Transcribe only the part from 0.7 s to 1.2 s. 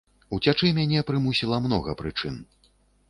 мяне